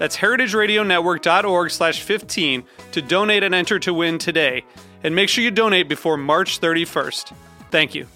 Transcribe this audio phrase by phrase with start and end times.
[0.00, 4.64] That's heritageradionetwork.org slash 15 to donate and enter to win today.
[5.04, 7.34] And make sure you donate before March 31st.
[7.70, 8.06] Thank you.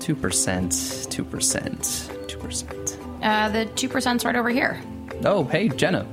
[0.00, 2.98] Two percent, two percent, two percent.
[3.22, 4.78] Uh, the 2%'s right over here.
[5.24, 6.06] Oh, hey, Jenna.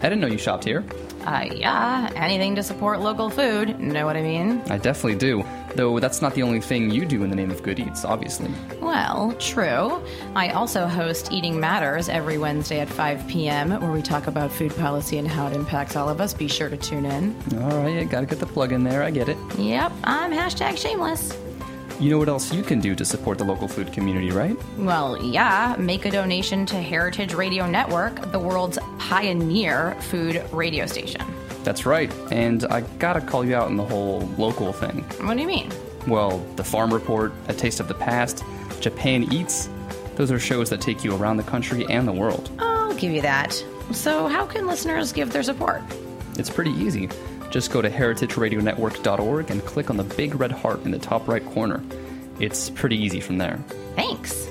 [0.00, 0.82] I didn't know you shopped here.
[1.24, 3.78] Uh, yeah, anything to support local food.
[3.78, 4.62] Know what I mean?
[4.68, 5.44] I definitely do.
[5.74, 8.50] Though that's not the only thing you do in the name of good eats, obviously.
[8.80, 10.02] Well, true.
[10.34, 14.74] I also host Eating Matters every Wednesday at 5 p.m., where we talk about food
[14.76, 16.34] policy and how it impacts all of us.
[16.34, 17.34] Be sure to tune in.
[17.62, 19.02] All right, gotta get the plug in there.
[19.02, 19.38] I get it.
[19.58, 21.36] Yep, I'm hashtag shameless.
[22.02, 24.56] You know what else you can do to support the local food community, right?
[24.76, 31.24] Well, yeah, make a donation to Heritage Radio Network, the world's pioneer food radio station.
[31.62, 32.12] That's right.
[32.32, 35.04] And I gotta call you out on the whole local thing.
[35.24, 35.70] What do you mean?
[36.08, 38.42] Well, the Farm Report, A Taste of the Past,
[38.80, 39.68] Japan Eats,
[40.16, 42.50] those are shows that take you around the country and the world.
[42.58, 43.52] I'll give you that.
[43.92, 45.82] So, how can listeners give their support?
[46.36, 47.08] It's pretty easy.
[47.52, 51.44] Just go to heritageradionetwork.org and click on the big red heart in the top right
[51.44, 51.84] corner.
[52.40, 53.62] It's pretty easy from there.
[53.94, 54.50] Thanks.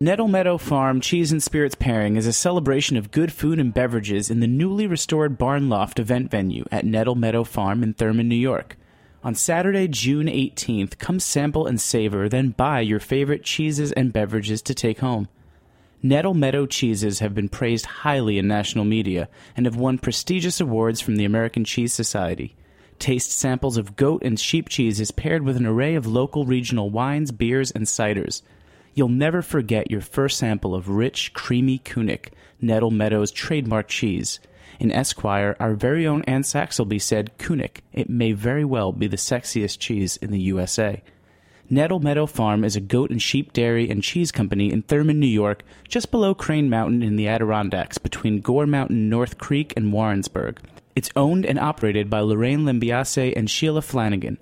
[0.00, 4.30] Nettle Meadow Farm Cheese and Spirits Pairing is a celebration of good food and beverages
[4.30, 8.34] in the newly restored Barn Loft event venue at Nettle Meadow Farm in Thurman, New
[8.34, 8.76] York.
[9.22, 14.60] On Saturday, June 18th, come sample and savor, then buy your favorite cheeses and beverages
[14.62, 15.28] to take home.
[16.06, 19.26] Nettle Meadow cheeses have been praised highly in national media
[19.56, 22.54] and have won prestigious awards from the American Cheese Society.
[22.98, 27.32] Taste samples of goat and sheep cheeses paired with an array of local regional wines,
[27.32, 28.42] beers, and ciders.
[28.92, 34.40] You'll never forget your first sample of rich, creamy Kunik, Nettle Meadows trademark cheese.
[34.78, 39.16] In Esquire, our very own Anne Saxelby said, Kunik, it may very well be the
[39.16, 41.02] sexiest cheese in the USA.
[41.70, 45.26] Nettle Meadow Farm is a goat and sheep dairy and cheese company in Thurman, New
[45.26, 50.60] York, just below Crane Mountain in the Adirondacks between Gore Mountain, North Creek, and Warrensburg.
[50.94, 54.36] It's owned and operated by Lorraine Lambiase and Sheila Flanagan.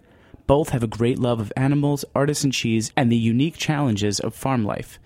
[0.48, 4.64] Both have a great love of animals, artisan cheese, and the unique challenges of farm
[4.64, 4.98] life.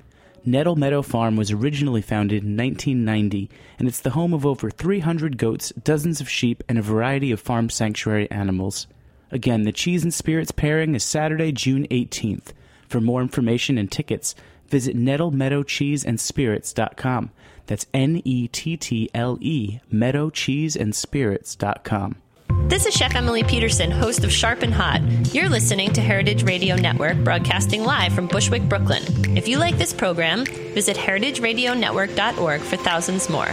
[0.43, 5.37] Nettle Meadow Farm was originally founded in 1990, and it's the home of over 300
[5.37, 8.87] goats, dozens of sheep, and a variety of farm sanctuary animals.
[9.31, 12.53] Again, the Cheese and Spirits pairing is Saturday, June 18th.
[12.89, 14.37] For more information and tickets,
[14.69, 17.31] visit nettlemeadowcheeseandspirits.com.
[17.67, 22.17] That's N E T T L E, Meadow Cheese and meadowcheeseandspirits.com.
[22.69, 25.01] This is Chef Emily Peterson, host of Sharp and Hot.
[25.33, 29.03] You're listening to Heritage Radio Network, broadcasting live from Bushwick, Brooklyn.
[29.37, 33.49] If you like this program, visit heritageradionetwork.org for thousands more.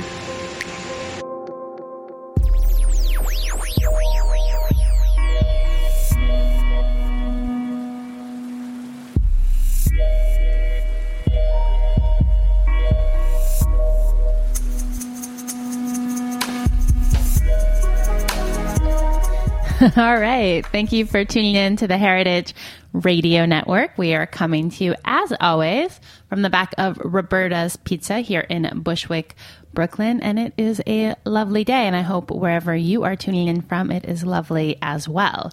[19.97, 20.65] All right.
[20.65, 22.55] Thank you for tuning in to the Heritage
[22.93, 23.97] Radio Network.
[23.97, 25.99] We are coming to you, as always,
[26.29, 29.35] from the back of Roberta's Pizza here in Bushwick,
[29.73, 30.21] Brooklyn.
[30.21, 31.85] And it is a lovely day.
[31.85, 35.51] And I hope wherever you are tuning in from, it is lovely as well.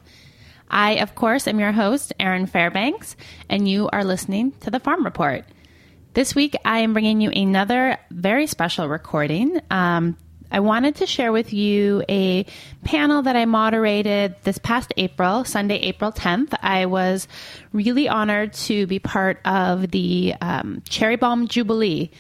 [0.70, 3.16] I, of course, am your host, Erin Fairbanks,
[3.48, 5.44] and you are listening to the Farm Report.
[6.14, 9.60] This week, I am bringing you another very special recording.
[9.72, 10.16] Um,
[10.50, 12.44] I wanted to share with you a
[12.84, 16.54] panel that I moderated this past April, Sunday, April 10th.
[16.60, 17.28] I was
[17.72, 22.10] really honored to be part of the um, Cherry Bombe Jubilee.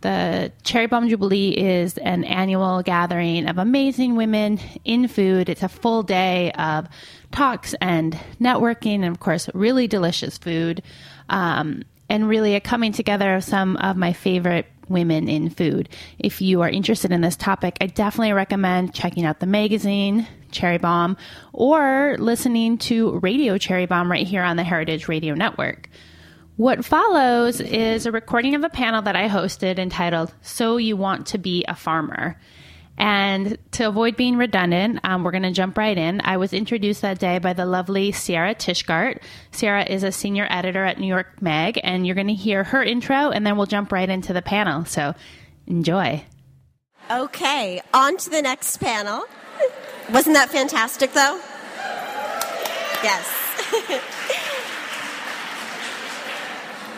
[0.00, 5.48] The Cherry Bombe Jubilee is an annual gathering of amazing women in food.
[5.48, 6.88] It's a full day of
[7.30, 10.82] talks and networking, and of course, really delicious food.
[11.28, 15.88] Um, and really a coming together of some of my favorite women in food.
[16.18, 20.78] If you are interested in this topic, I definitely recommend checking out the magazine, Cherry
[20.78, 21.16] Bombe,
[21.52, 25.88] or listening to Radio Cherry Bombe right here on the Heritage Radio Network.
[26.56, 31.26] What follows is a recording of a panel that I hosted entitled So You Want
[31.26, 32.40] to Be a Farmer.
[32.98, 36.20] And to avoid being redundant, um, we're going to jump right in.
[36.24, 39.22] I was introduced that day by the lovely Sierra Tishgart.
[39.50, 42.82] Sierra is a senior editor at New York Mag, and you're going to hear her
[42.82, 44.84] intro, and then we'll jump right into the panel.
[44.86, 45.14] So
[45.66, 46.24] enjoy.
[47.10, 49.24] Okay, on to the next panel.
[50.10, 51.40] Wasn't that fantastic, though?
[53.02, 53.42] Yes.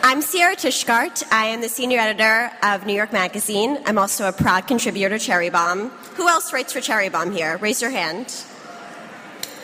[0.01, 1.23] I'm Sierra Tishgart.
[1.29, 3.79] I am the senior editor of New York Magazine.
[3.85, 5.89] I'm also a proud contributor to Cherry Bombe.
[6.15, 7.57] Who else writes for Cherry Bombe here?
[7.57, 8.33] Raise your hand.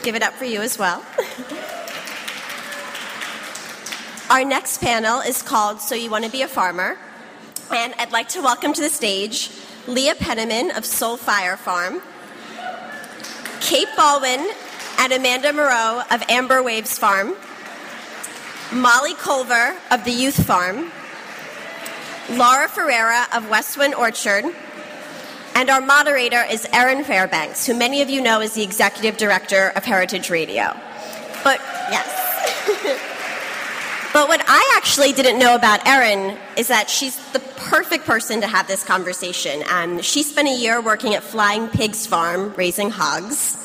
[0.03, 1.01] Give it up for you as well.
[4.29, 6.97] Our next panel is called So You Want to Be a Farmer.
[7.73, 9.51] And I'd like to welcome to the stage
[9.87, 12.01] Leah Penniman of Soul Fire Farm,
[13.61, 14.49] Kate Baldwin
[14.99, 17.35] and Amanda Merrow of Amber Waves Farm,
[18.73, 20.91] Molly Culver of the Youth Farm,
[22.31, 24.43] Laura Ferrara of Westwind Orchard,
[25.53, 29.71] and our moderator is Erin Fairbanks, who many of you know is the executive director
[29.75, 30.75] of Heritage Radio.
[31.43, 31.59] But,
[31.91, 32.09] yes.
[34.13, 38.47] but what I actually didn't know about Erin is that she's the perfect person to
[38.47, 39.63] have this conversation.
[39.69, 43.61] Um, she spent a year working at Flying Pigs Farm raising hogs.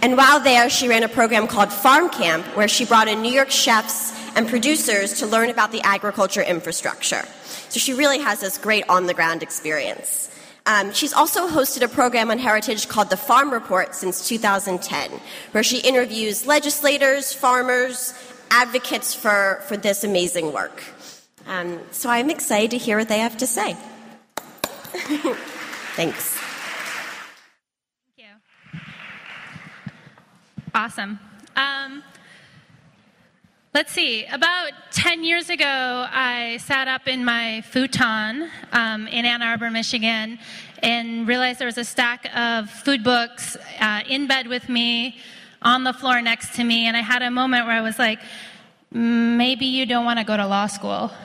[0.00, 3.32] And while there, she ran a program called Farm Camp, where she brought in New
[3.32, 7.24] York chefs and producers to learn about the agriculture infrastructure.
[7.68, 10.30] So she really has this great on the ground experience.
[10.66, 15.10] Um, she's also hosted a program on heritage called the Farm Report since 2010,
[15.52, 18.12] where she interviews legislators, farmers,
[18.50, 20.82] advocates for, for this amazing work.
[21.46, 23.76] Um, so I'm excited to hear what they have to say.
[25.96, 26.38] Thanks.
[28.16, 28.28] Thank
[28.74, 28.80] you.
[30.74, 31.18] Awesome.
[31.56, 32.02] Um,
[33.74, 34.24] Let's see.
[34.24, 35.66] About 10 years ago,
[36.10, 40.38] I sat up in my futon um, in Ann Arbor, Michigan,
[40.82, 45.18] and realized there was a stack of food books uh, in bed with me,
[45.60, 48.20] on the floor next to me, and I had a moment where I was like,
[48.90, 51.12] maybe you don't want to go to law school.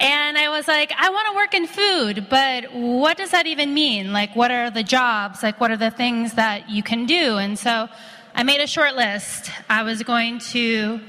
[0.00, 3.72] And I was like, I want to work in food, but what does that even
[3.72, 4.12] mean?
[4.12, 5.44] Like, what are the jobs?
[5.44, 7.36] Like, what are the things that you can do?
[7.36, 7.88] And so
[8.34, 9.50] I made a short list.
[9.68, 11.00] I was going to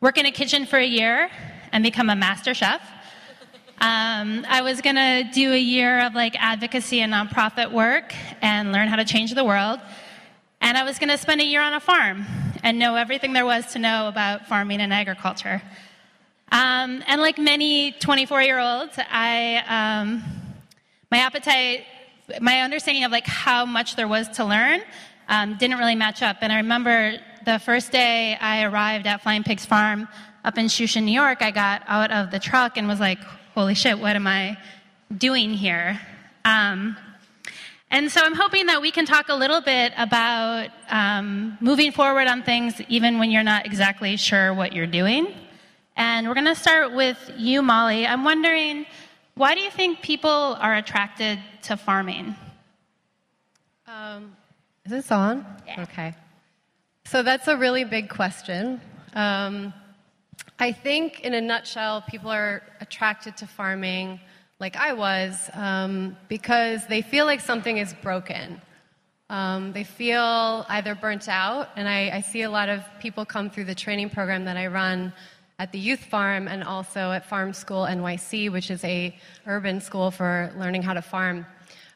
[0.00, 1.30] work in a kitchen for a year
[1.70, 2.82] and become a master chef.
[3.80, 8.12] Um, I was going to do a year of like advocacy and nonprofit work
[8.42, 9.78] and learn how to change the world.
[10.60, 12.26] And I was going to spend a year on a farm
[12.64, 15.62] and know everything there was to know about farming and agriculture.
[16.50, 20.24] Um, and like many 24 year olds, I, um,
[21.10, 21.84] my appetite,
[22.40, 24.82] my understanding of like how much there was to learn
[25.28, 26.38] um, didn't really match up.
[26.40, 30.08] And I remember the first day I arrived at Flying Pigs Farm
[30.44, 33.18] up in Shushan, New York, I got out of the truck and was like,
[33.54, 34.58] holy shit, what am I
[35.16, 35.98] doing here?
[36.44, 36.96] Um,
[37.90, 42.26] and so I'm hoping that we can talk a little bit about um, moving forward
[42.26, 45.32] on things even when you're not exactly sure what you're doing.
[45.96, 48.06] And we're going to start with you, Molly.
[48.06, 48.84] I'm wondering,
[49.34, 52.34] why do you think people are attracted to farming?
[53.86, 54.36] Um,
[54.84, 55.46] is this on?
[55.66, 55.82] Yeah.
[55.82, 56.14] Okay.
[57.06, 58.80] So that's a really big question.
[59.14, 59.72] Um,
[60.58, 64.20] I think, in a nutshell, people are attracted to farming
[64.60, 68.60] like I was um, because they feel like something is broken.
[69.30, 73.50] Um, they feel either burnt out, and I, I, see a lot of people come
[73.50, 75.12] through the training program that I run
[75.58, 80.10] at the youth farm and also at Farm School NYC, which is a urban school
[80.10, 81.46] for learning how to farm.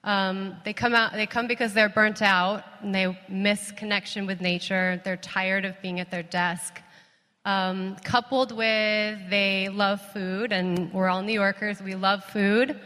[0.09, 1.13] Um, they come out.
[1.13, 5.03] They come because they're burnt out and they miss connection with nature.
[5.05, 6.81] They're tired of being at their desk.
[7.45, 11.83] Um, coupled with they love food, and we're all New Yorkers.
[11.83, 12.81] We love food,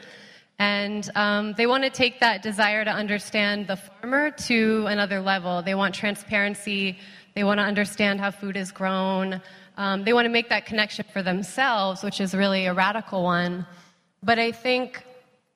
[0.59, 5.63] and um, they want to take that desire to understand the farmer to another level.
[5.63, 6.99] They want transparency.
[7.37, 9.41] They want to understand how food is grown.
[9.77, 13.65] Um, they want to make that connection for themselves, which is really a radical one.
[14.25, 15.05] But I think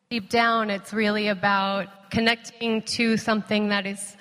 [0.09, 4.17] Deep down, it's really about connecting to something that is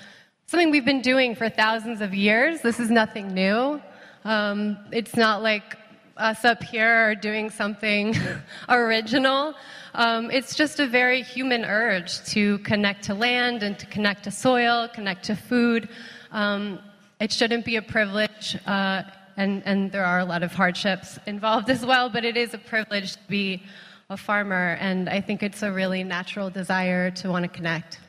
[0.47, 2.59] something we've been doing for thousands of years.
[2.61, 3.79] This is nothing new.
[4.23, 5.77] Um, it's not like
[6.17, 8.15] us up here are doing something
[8.69, 9.53] original.
[9.93, 14.31] Um, it's just a very human urge to connect to land and to connect to
[14.31, 15.87] soil, connect to food.
[16.31, 16.79] Um,
[17.19, 19.03] it shouldn't be a privilege, uh,
[19.37, 22.57] and, and there are a lot of hardships involved as well, but it is a
[22.57, 23.61] privilege to be
[24.09, 27.99] a farmer, and I think it's a really natural desire to want to connect.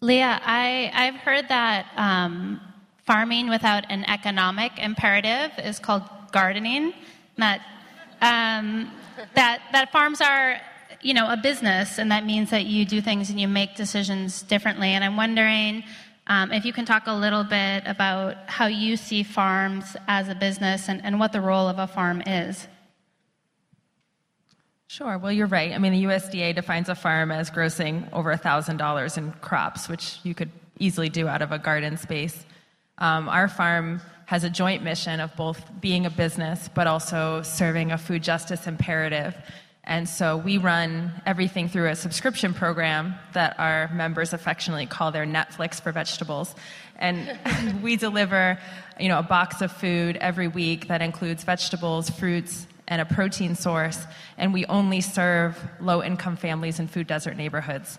[0.00, 2.60] Leah, I, I've heard that um,
[3.06, 6.02] farming without an economic imperative is called
[6.32, 6.92] gardening.
[7.36, 7.60] That
[8.20, 8.90] um,
[9.34, 10.60] that that farms are,
[11.02, 14.42] you know, a business, and that means that you do things and you make decisions
[14.42, 14.88] differently.
[14.88, 15.84] And I'm wondering
[16.26, 20.34] um, if you can talk a little bit about how you see farms as a
[20.34, 22.66] business and, and what the role of a farm is.
[24.94, 25.18] Sure.
[25.18, 25.72] Well, you're right.
[25.72, 30.36] I mean, the USDA defines a farm as grossing over $1,000 in crops, which you
[30.36, 32.46] could easily do out of a garden space.
[32.98, 37.90] Um, our farm has a joint mission of both being a business but also serving
[37.90, 39.34] a food justice imperative.
[39.82, 45.26] And so we run everything through a subscription program that our members affectionately call their
[45.26, 46.54] Netflix for vegetables.
[47.00, 47.36] And
[47.82, 48.60] we deliver,
[49.00, 53.54] you know, a box of food every week that includes vegetables, fruits, and a protein
[53.54, 53.98] source.
[54.36, 57.98] And we only serve low income families in food desert neighborhoods.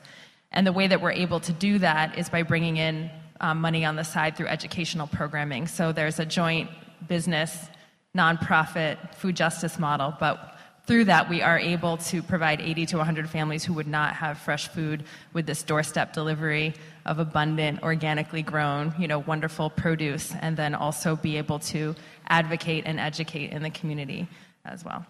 [0.51, 3.09] And the way that we're able to do that is by bringing in
[3.41, 5.67] um, money on the side through educational programming.
[5.67, 6.69] So there's a joint
[7.07, 7.67] business,
[8.15, 10.55] nonprofit food justice model, but
[10.87, 14.37] through that, we are able to provide 80 to 100 families who would not have
[14.37, 16.75] fresh food with this doorstep delivery
[17.07, 21.95] of abundant, organically grown, you know, wonderful produce, and then also be able to
[22.27, 24.27] advocate and educate in the community
[24.65, 25.05] as well.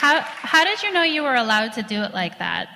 [0.00, 2.68] How, how did you know you were allowed to do it like that?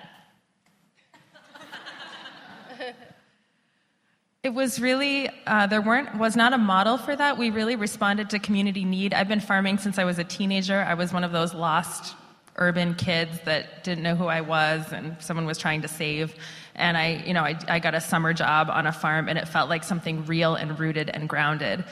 [4.43, 7.39] It was really uh, there weren't was not a model for that.
[7.39, 9.15] We really responded to community need.
[9.15, 10.85] I've been farming since I was a teenager.
[10.87, 12.15] I was one of those lost
[12.57, 16.35] urban kids that didn't know who I was and someone was trying to save.
[16.77, 19.49] And I, you know, I, I got a summer job on a farm and it
[19.49, 21.85] felt like something real and rooted and grounded.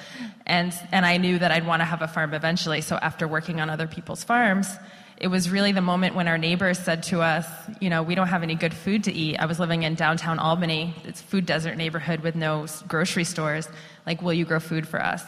[0.47, 2.81] And, and I knew that I'd want to have a farm eventually.
[2.81, 4.69] So after working on other people's farms,
[5.17, 7.47] it was really the moment when our neighbors said to us,
[7.81, 9.37] you know, we don't have any good food to eat.
[9.39, 13.69] I was living in downtown Albany, it's food desert neighborhood with no grocery stores.
[14.05, 15.23] Like, will you grow food for us?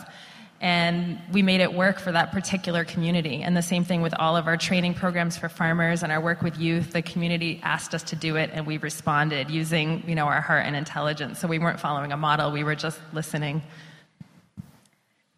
[0.61, 3.43] And we made it work for that particular community.
[3.43, 6.43] And the same thing with all of our training programs for farmers and our work
[6.43, 6.93] with youth.
[6.93, 10.65] The community asked us to do it, and we responded using, you know, our heart
[10.65, 11.39] and intelligence.
[11.39, 13.63] So we weren't following a model; we were just listening.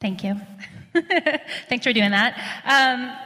[0.01, 0.41] Thank you.
[1.69, 2.39] Thanks for doing that.
[2.65, 3.17] Um,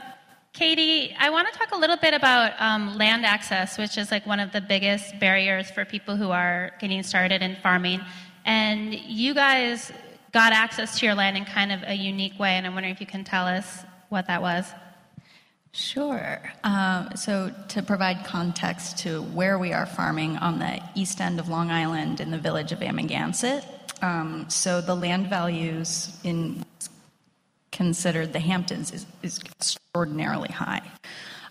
[0.53, 4.27] Katie, I want to talk a little bit about um, land access, which is like
[4.27, 8.01] one of the biggest barriers for people who are getting started in farming.
[8.45, 9.93] And you guys
[10.33, 13.01] got access to your land in kind of a unique way, and I'm wondering if
[13.01, 14.67] you can tell us what that was.
[15.73, 16.41] Sure.
[16.65, 21.49] Uh, so, to provide context to where we are farming on the east end of
[21.49, 23.65] Long Island in the village of Amagansett,
[24.03, 26.65] um, so the land values in
[27.71, 30.83] considered the Hamptons is, is extraordinarily high.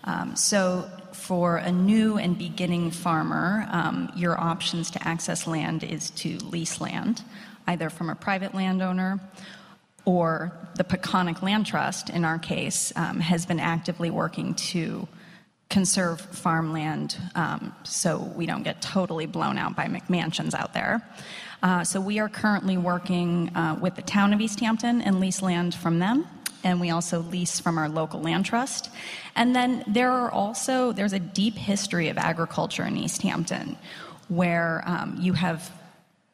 [0.04, 0.90] Um, so,
[1.30, 6.82] for a new and beginning farmer, um, your options to access land is to lease
[6.82, 7.22] land,
[7.68, 9.20] either from a private landowner
[10.06, 15.08] or the Peconic Land Trust, in our case, um, has been actively working to
[15.70, 21.08] conserve farmland um, so we don't get totally blown out by McMansions out there.
[21.62, 25.44] Uh, so we are currently working uh, with the town of East Hampton and lease
[25.44, 26.26] land from them.
[26.64, 28.90] And we also lease from our local land trust.
[29.36, 33.78] And then there are also, there's a deep history of agriculture in East Hampton
[34.28, 35.72] where um, you have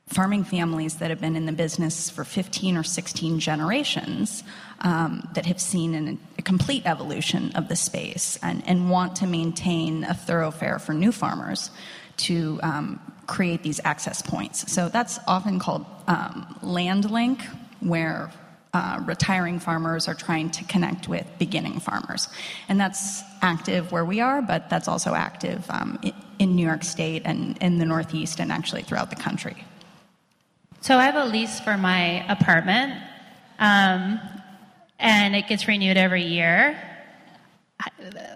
[0.08, 4.44] farming families that have been in the business for 15 or 16 generations
[4.82, 9.27] um, that have seen an, a complete evolution of the space and, and want to
[9.27, 11.72] maintain a thoroughfare for new farmers
[12.17, 14.72] to um, create these access points.
[14.72, 17.44] So that's often called um, land link,
[17.79, 18.32] where
[18.75, 22.27] uh, retiring farmers are trying to connect with beginning farmers.
[22.67, 25.98] And that's active where we are, but that's also active um,
[26.39, 29.55] in New York State and in the Northeast and actually throughout the country.
[30.82, 33.01] So I have a lease for my apartment,
[33.60, 34.20] um,
[35.00, 36.77] and it gets renewed every year.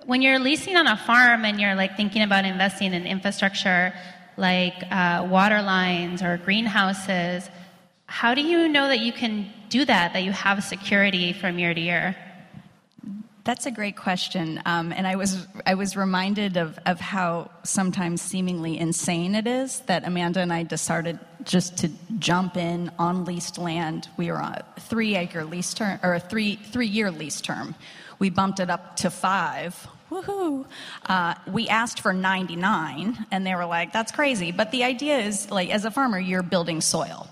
[0.05, 3.93] When you're leasing on a farm and you're like thinking about investing in infrastructure,
[4.37, 7.49] like uh, water lines or greenhouses,
[8.09, 11.73] how do you know that you can do that, that you have security from year
[11.73, 12.15] to year?
[13.43, 18.21] That's a great question, um, and I was I was reminded of of how sometimes
[18.21, 23.57] seemingly insane it is that Amanda and I decided just to jump in on leased
[23.57, 24.09] land.
[24.17, 27.75] We were on a three acre lease term or a three three year lease term.
[28.19, 30.65] We bumped it up to five woohoo.
[31.05, 34.51] Uh, we asked for 99, and they were like, that's crazy.
[34.51, 37.27] But the idea is, like, as a farmer, you're building soil.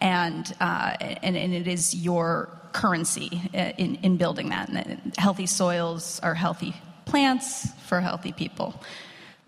[0.00, 4.68] And, uh, and, and it is your currency uh, in, in building that.
[4.68, 6.74] And healthy soils are healthy
[7.04, 8.74] plants for healthy people.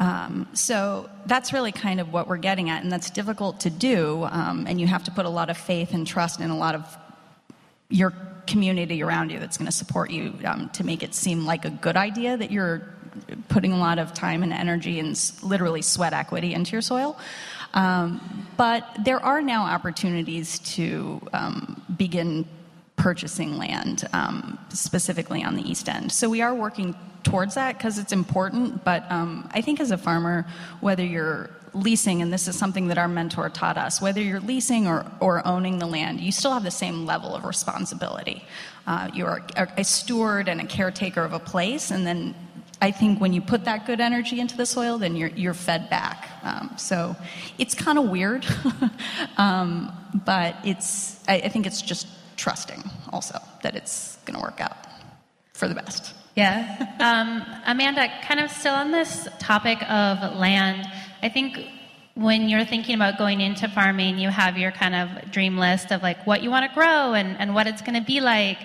[0.00, 4.24] Um, so that's really kind of what we're getting at, and that's difficult to do.
[4.30, 6.74] Um, and you have to put a lot of faith and trust in a lot
[6.74, 6.96] of
[7.90, 8.12] your
[8.46, 11.70] community around you that's going to support you um, to make it seem like a
[11.70, 12.82] good idea that you're
[13.48, 17.18] putting a lot of time and energy and literally sweat equity into your soil.
[17.74, 22.46] Um, but there are now opportunities to um, begin
[22.96, 26.10] purchasing land, um, specifically on the East End.
[26.10, 28.84] So we are working towards that because it's important.
[28.84, 30.46] But um, I think as a farmer,
[30.80, 34.86] whether you're leasing, and this is something that our mentor taught us, whether you're leasing
[34.86, 38.44] or, or owning the land, you still have the same level of responsibility.
[38.86, 42.34] Uh, you're a, a steward and a caretaker of a place, and then
[42.80, 45.90] I think when you put that good energy into the soil, then you're, you're fed
[45.90, 46.28] back.
[46.42, 47.16] Um, so
[47.58, 48.46] it's kind of weird,
[49.36, 49.92] um,
[50.24, 52.06] but it's, I, I think it's just
[52.36, 52.82] trusting
[53.12, 54.76] also that it's going to work out
[55.54, 56.14] for the best.
[56.36, 56.94] Yeah.
[57.00, 60.86] Um, Amanda, kind of still on this topic of land,
[61.20, 61.58] I think
[62.14, 66.02] when you're thinking about going into farming, you have your kind of dream list of
[66.02, 68.58] like what you want to grow and, and what it's going to be like.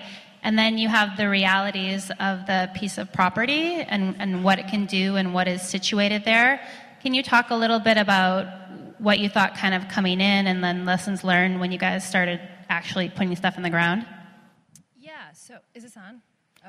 [0.44, 4.68] And then you have the realities of the piece of property and, and what it
[4.68, 6.60] can do and what is situated there.
[7.02, 8.46] Can you talk a little bit about
[9.00, 12.40] what you thought kind of coming in and then lessons learned when you guys started
[12.68, 14.06] actually putting stuff in the ground?
[15.00, 16.20] Yeah, so is this on?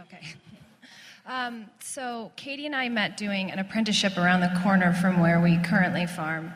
[0.01, 0.22] Okay.
[1.27, 5.58] Um, so Katie and I met doing an apprenticeship around the corner from where we
[5.58, 6.53] currently farm.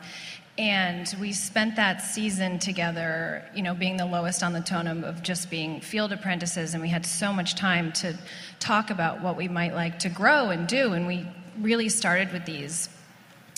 [0.58, 5.22] And we spent that season together, you know, being the lowest on the totem of
[5.22, 6.74] just being field apprentices.
[6.74, 8.18] And we had so much time to
[8.58, 10.92] talk about what we might like to grow and do.
[10.92, 11.26] And we
[11.58, 12.88] really started with these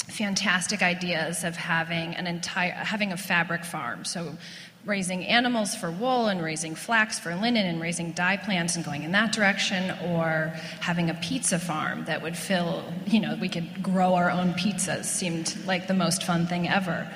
[0.09, 4.37] fantastic ideas of having an entire having a fabric farm so
[4.85, 9.05] raising animals for wool and raising flax for linen and raising dye plants and going
[9.05, 13.83] in that direction or having a pizza farm that would fill you know we could
[13.83, 17.09] grow our own pizzas seemed like the most fun thing ever.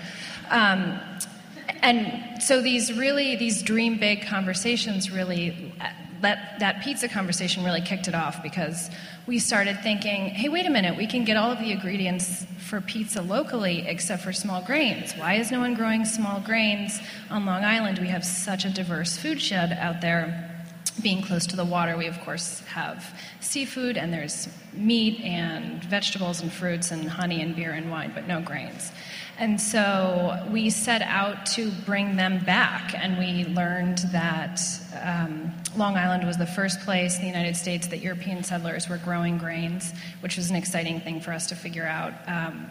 [0.51, 1.01] Um,
[1.83, 5.73] and so these really these dream big conversations really
[6.23, 8.91] that, that pizza conversation really kicked it off because
[9.27, 12.81] we started thinking, hey, wait a minute, we can get all of the ingredients for
[12.81, 15.13] pizza locally except for small grains.
[15.15, 17.01] Why is no one growing small grains
[17.31, 17.99] on Long Island?
[17.99, 20.56] We have such a diverse food shed out there.
[21.03, 23.05] Being close to the water, we of course have
[23.41, 28.27] seafood and there's meat and vegetables and fruits and honey and beer and wine, but
[28.27, 28.91] no grains.
[29.39, 34.61] And so we set out to bring them back, and we learned that
[35.03, 38.97] um, Long Island was the first place in the United States that European settlers were
[38.97, 42.15] growing grains, which was an exciting thing for us to figure out.
[42.27, 42.71] Um,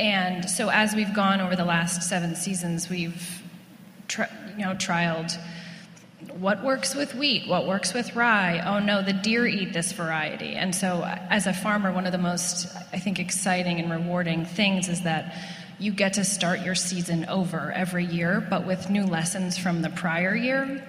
[0.00, 3.42] and so as we've gone over the last seven seasons, we've
[4.06, 5.38] tri- you know trialed
[6.40, 8.60] what works with wheat, what works with rye.
[8.64, 10.54] Oh no, the deer eat this variety.
[10.54, 14.88] And so, as a farmer, one of the most, I think, exciting and rewarding things
[14.88, 15.34] is that
[15.78, 19.90] you get to start your season over every year, but with new lessons from the
[19.90, 20.84] prior year.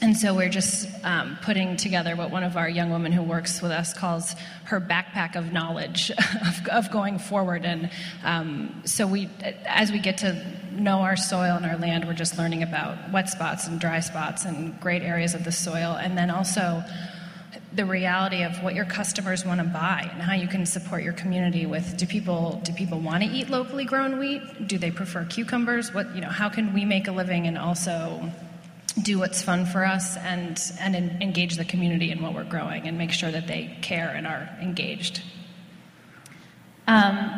[0.00, 3.62] And so we're just um, putting together what one of our young women who works
[3.62, 6.10] with us calls her backpack of knowledge
[6.46, 7.64] of, of going forward.
[7.64, 7.90] And
[8.24, 9.28] um, so we,
[9.66, 13.28] as we get to know our soil and our land, we're just learning about wet
[13.28, 16.82] spots and dry spots and great areas of the soil, and then also
[17.74, 21.14] the reality of what your customers want to buy and how you can support your
[21.14, 24.66] community with do people do people want to eat locally grown wheat?
[24.66, 25.94] Do they prefer cucumbers?
[25.94, 28.30] What you know how can we make a living and also
[29.00, 32.98] do what's fun for us and and engage the community in what we're growing and
[32.98, 35.22] make sure that they care and are engaged
[36.86, 37.30] um,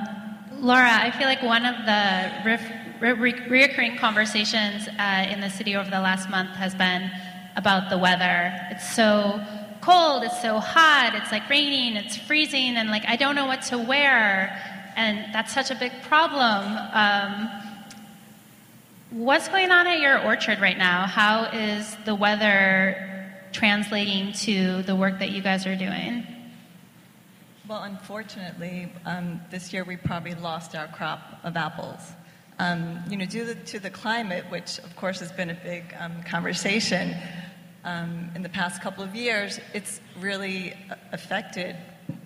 [0.60, 5.76] laura i feel like one of the re- re- reoccurring conversations uh, in the city
[5.76, 7.10] over the last month has been
[7.56, 9.40] about the weather it's so
[9.84, 13.62] cold, it's so hot, it's like raining, it's freezing, and like I don't know what
[13.62, 14.58] to wear,
[14.96, 16.78] and that's such a big problem.
[16.92, 17.63] Um,
[19.14, 21.06] what's going on at your orchard right now?
[21.06, 26.26] How is the weather translating to the work that you guys are doing?
[27.68, 32.00] Well, unfortunately, um, this year we probably lost our crop of apples.
[32.58, 36.20] Um, you know, due to, the climate, which of course has been a big um,
[36.24, 37.14] conversation,
[37.84, 40.74] um, in the past couple of years, it's really
[41.12, 41.76] affected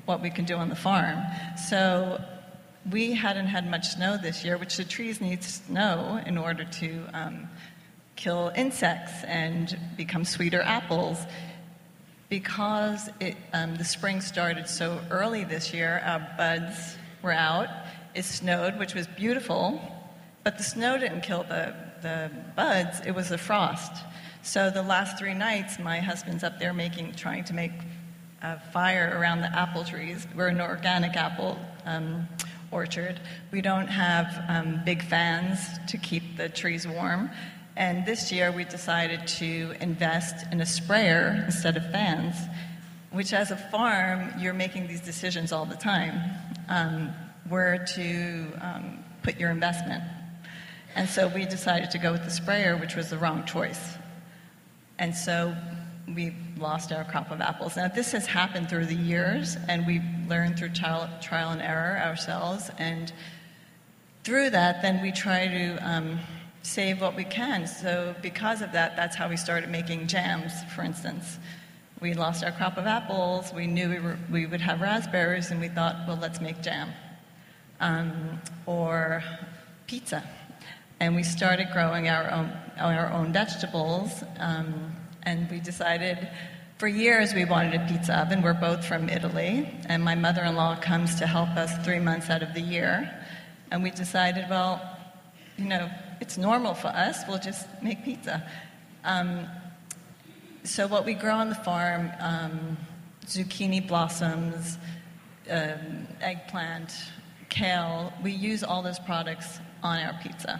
[0.06, 1.22] what we can do on the farm.
[1.68, 2.18] So
[2.90, 7.04] we hadn't had much snow this year, which the trees need snow in order to
[7.12, 7.48] um,
[8.16, 11.18] kill insects and become sweeter apples.
[12.28, 17.68] Because it, um, the spring started so early this year, our buds were out.
[18.14, 19.80] It snowed, which was beautiful,
[20.44, 23.92] but the snow didn't kill the the buds, it was the frost.
[24.42, 27.72] So the last three nights, my husband's up there making, trying to make
[28.42, 30.26] a fire around the apple trees.
[30.34, 32.28] We're an organic apple um,
[32.70, 33.20] orchard.
[33.50, 37.30] We don't have um, big fans to keep the trees warm.
[37.76, 42.34] And this year we decided to invest in a sprayer instead of fans,
[43.12, 46.20] which as a farm, you're making these decisions all the time
[46.68, 47.14] um,
[47.48, 50.02] where to um, put your investment.
[50.94, 53.94] And so we decided to go with the sprayer, which was the wrong choice.
[54.98, 55.56] And so
[56.14, 57.76] we lost our crop of apples.
[57.76, 62.00] Now, this has happened through the years, and we've learned through trial, trial and error
[62.04, 62.70] ourselves.
[62.78, 63.12] And
[64.24, 66.18] through that, then we try to um,
[66.62, 67.66] save what we can.
[67.66, 71.38] So, because of that, that's how we started making jams, for instance.
[72.00, 75.60] We lost our crop of apples, we knew we, were, we would have raspberries, and
[75.60, 76.90] we thought, well, let's make jam.
[77.80, 79.22] Um, or
[79.86, 80.22] pizza.
[81.00, 84.22] And we started growing our own, our own vegetables.
[84.38, 84.92] Um,
[85.28, 86.26] and we decided
[86.78, 88.40] for years we wanted a pizza oven.
[88.40, 92.30] We're both from Italy, and my mother in law comes to help us three months
[92.30, 93.12] out of the year.
[93.70, 94.80] And we decided, well,
[95.58, 95.90] you know,
[96.22, 98.42] it's normal for us, we'll just make pizza.
[99.04, 99.46] Um,
[100.64, 102.78] so, what we grow on the farm um,
[103.26, 104.78] zucchini blossoms,
[105.50, 106.90] um, eggplant,
[107.50, 110.58] kale we use all those products on our pizza.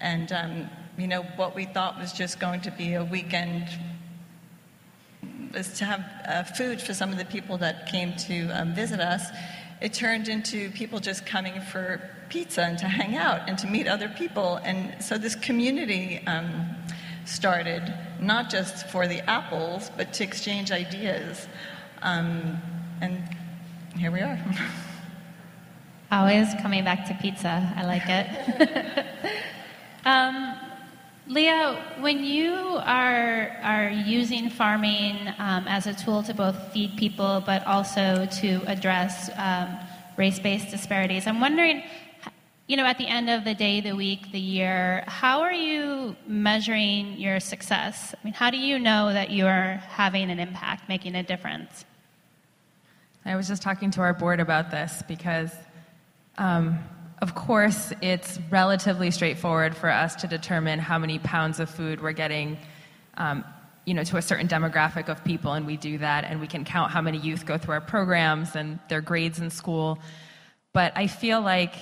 [0.00, 3.68] And um, you know, what we thought was just going to be a weekend
[5.52, 9.00] was to have uh, food for some of the people that came to um, visit
[9.00, 9.28] us.
[9.80, 13.86] It turned into people just coming for pizza and to hang out and to meet
[13.86, 14.56] other people.
[14.64, 16.76] And so this community um,
[17.24, 21.46] started, not just for the apples, but to exchange ideas.
[22.02, 22.60] Um,
[23.00, 23.22] and
[23.96, 24.38] here we are.
[26.10, 27.72] Always coming back to pizza.
[27.76, 29.06] I like it.
[31.26, 37.42] Leah, when you are are using farming um, as a tool to both feed people
[37.46, 39.74] but also to address um,
[40.18, 41.82] race-based disparities, I'm wondering,
[42.66, 46.14] you know, at the end of the day, the week, the year, how are you
[46.26, 48.14] measuring your success?
[48.14, 51.86] I mean, how do you know that you are having an impact, making a difference?
[53.24, 55.50] I was just talking to our board about this because
[56.36, 56.78] um,
[57.22, 62.12] of course, it's relatively straightforward for us to determine how many pounds of food we're
[62.12, 62.58] getting,
[63.16, 63.44] um,
[63.84, 66.64] you know, to a certain demographic of people, and we do that, and we can
[66.64, 69.98] count how many youth go through our programs and their grades in school.
[70.72, 71.74] But I feel like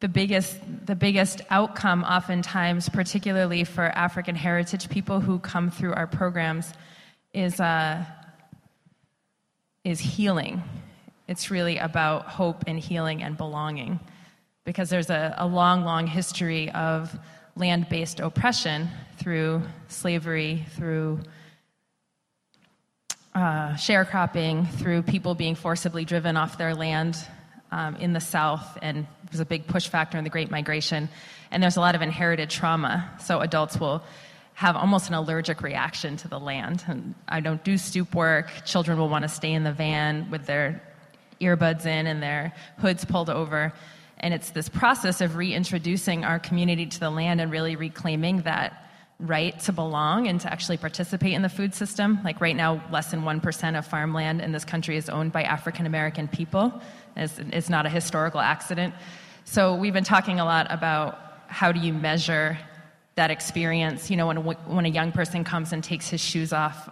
[0.00, 6.06] the biggest, the biggest outcome, oftentimes, particularly for African heritage people who come through our
[6.06, 6.72] programs,
[7.32, 8.04] is, uh,
[9.82, 10.62] is healing
[11.26, 14.00] it's really about hope and healing and belonging.
[14.64, 17.16] Because there's a, a long, long history of
[17.56, 21.20] land based oppression through slavery, through
[23.34, 27.16] uh, sharecropping, through people being forcibly driven off their land
[27.72, 31.08] um, in the South, and it was a big push factor in the Great Migration.
[31.50, 34.02] And there's a lot of inherited trauma, so adults will
[34.54, 36.84] have almost an allergic reaction to the land.
[36.86, 38.50] And I don't do stoop work.
[38.64, 40.80] Children will want to stay in the van with their
[41.44, 43.72] earbuds in and their hoods pulled over.
[44.18, 48.80] And it's this process of reintroducing our community to the land and really reclaiming that
[49.20, 52.18] right to belong and to actually participate in the food system.
[52.24, 55.86] Like right now, less than 1% of farmland in this country is owned by African
[55.86, 56.80] American people.
[57.16, 58.94] It's, it's not a historical accident.
[59.44, 62.58] So we've been talking a lot about how do you measure
[63.14, 64.10] that experience.
[64.10, 66.88] You know, when when a young person comes and takes his shoes off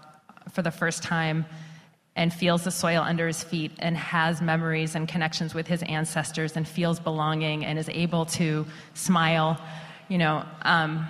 [0.52, 1.44] for the first time,
[2.14, 6.56] and feels the soil under his feet and has memories and connections with his ancestors
[6.56, 9.60] and feels belonging and is able to smile,
[10.08, 10.44] you know.
[10.62, 11.08] Um,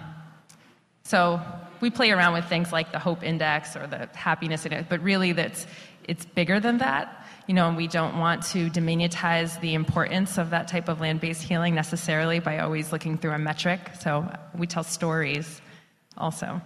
[1.03, 1.41] so
[1.81, 5.33] we play around with things like the hope index or the happiness index, but really
[5.33, 5.67] that's
[6.05, 7.19] it's bigger than that.
[7.49, 11.43] You know, and we don't want to diminutize the importance of that type of land-based
[11.43, 13.81] healing necessarily by always looking through a metric.
[14.01, 15.61] So we tell stories
[16.17, 16.63] also.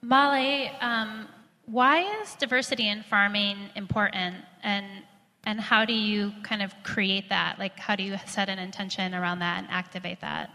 [0.00, 1.28] Molly, um,
[1.66, 4.86] why is diversity in farming important and
[5.46, 7.58] and how do you kind of create that?
[7.58, 10.50] Like how do you set an intention around that and activate that?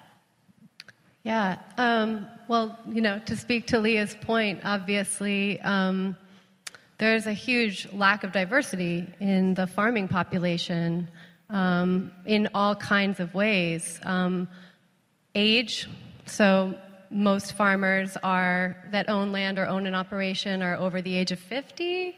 [1.24, 1.58] Yeah.
[1.78, 6.16] Um, well, you know, to speak to Leah's point, obviously, um,
[6.98, 11.08] there's a huge lack of diversity in the farming population
[11.50, 14.00] um, in all kinds of ways.
[14.04, 14.48] Um,
[15.36, 15.88] age,
[16.26, 16.76] so
[17.12, 21.40] most farmers are that own land or own an operation are over the age of
[21.40, 22.16] 50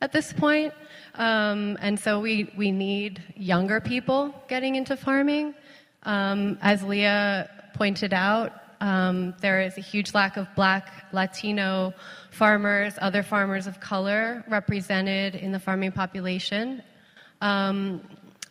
[0.00, 0.74] at this point.
[1.14, 5.54] Um, and so we, we need younger people getting into farming.
[6.02, 11.94] Um, as Leah pointed out, um, there is a huge lack of black, Latino
[12.30, 16.82] farmers, other farmers of color represented in the farming population.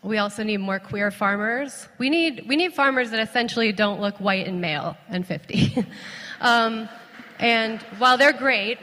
[0.03, 1.87] We also need more queer farmers.
[1.97, 5.85] We need, we need farmers that essentially don't look white and male and 50.
[6.41, 6.89] um,
[7.39, 8.79] and while they're great,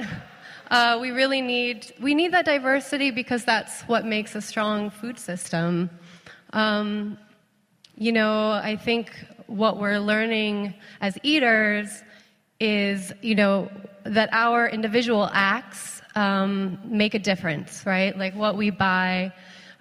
[0.70, 5.18] uh, we really need, we need that diversity because that's what makes a strong food
[5.18, 5.90] system.
[6.52, 7.18] Um,
[7.96, 9.12] you know, I think
[9.46, 12.02] what we're learning as eaters
[12.60, 13.70] is, you know,
[14.04, 18.16] that our individual acts um, make a difference, right?
[18.16, 19.32] Like what we buy.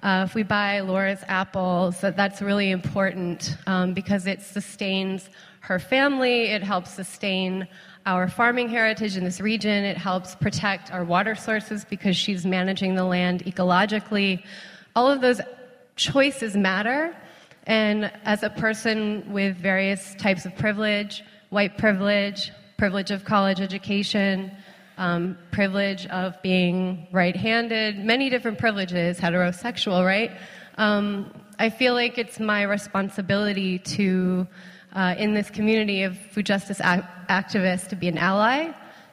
[0.02, 5.78] Uh, if we buy Laura's apples, that, that's really important um, because it sustains her
[5.78, 7.68] family, it helps sustain
[8.06, 12.96] our farming heritage in this region, it helps protect our water sources because she's managing
[12.96, 14.44] the land ecologically.
[14.96, 15.42] All of those
[15.96, 17.16] choices matter.
[17.68, 24.52] And as a person with various types of privilege, white privilege, privilege of college education,
[25.00, 30.32] um, privilege of being right handed, many different privileges, heterosexual, right?
[30.78, 34.46] Um, I feel like it's my responsibility to,
[34.94, 38.72] uh, in this community of food justice ac- activists, to be an ally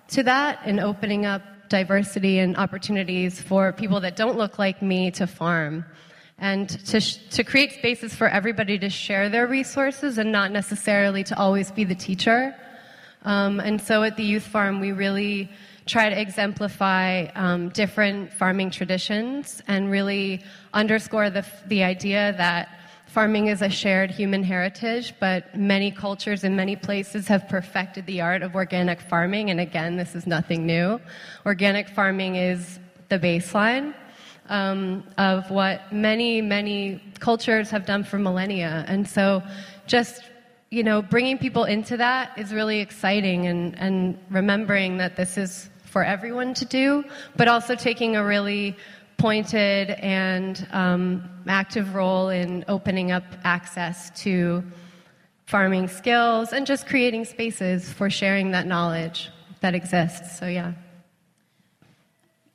[0.09, 5.13] to that and opening up diversity and opportunities for people that don't look like me
[5.13, 5.85] to farm
[6.39, 11.23] and to, sh- to create spaces for everybody to share their resources and not necessarily
[11.25, 12.55] to always be the teacher.
[13.25, 15.51] Um, and so at the Youth Farm, we really
[15.87, 20.43] try to exemplify um, different farming traditions and really
[20.75, 22.69] underscore the, the idea that
[23.07, 28.21] farming is a shared human heritage, but many cultures in many places have perfected the
[28.21, 29.49] art of organic farming.
[29.51, 31.01] And again, this is nothing new.
[31.47, 33.95] Organic farming is the baseline
[34.49, 38.85] um, of what many, many cultures have done for millennia.
[38.89, 39.43] And so
[39.87, 40.23] just
[40.71, 45.71] you know, bringing people into that is really exciting and, and remembering that this is
[45.87, 47.05] for everyone to do,
[47.37, 48.77] but also taking a really
[49.17, 54.63] pointed and um, active role in opening up access to
[55.47, 60.39] farming skills and just creating spaces for sharing that knowledge that exists.
[60.39, 60.73] So, yeah.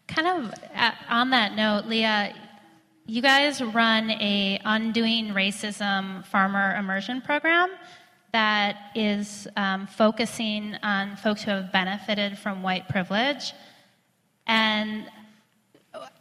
[0.08, 2.36] Kind of uh, on that note, Leah,
[3.06, 7.72] you guys run a Undoing Racism Farmer Immersion Program
[8.32, 13.54] that is um, focusing on folks who have benefited from white privilege.
[14.48, 15.06] And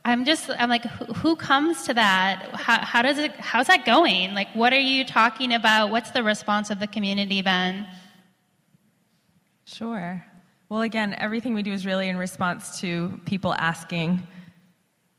[0.05, 2.51] I'm just, I'm like, who, comes to that?
[2.55, 4.35] How, how, does it, how's that going?
[4.35, 5.91] Like, what are you talking about?
[5.91, 7.87] What's the response of the community been?
[9.65, 10.25] Sure.
[10.69, 14.27] Well, again, everything we do is really in response to people asking